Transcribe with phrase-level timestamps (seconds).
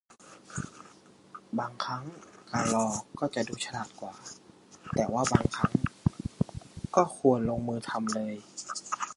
[1.57, 2.03] บางครั้ง
[2.51, 2.87] การรอ
[3.19, 4.13] ก็จะดูฉลาดกว่า
[4.95, 5.73] แต่ว่าบางครั้ง
[6.95, 8.33] ก็ควรลงมือทำเลย